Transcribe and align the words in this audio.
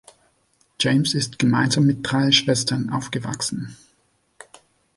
James 0.79 1.13
ist 1.13 1.37
gemeinsam 1.37 1.85
mit 1.85 1.99
drei 2.01 2.31
Schwestern 2.31 2.89
aufgewachsen. 2.89 3.77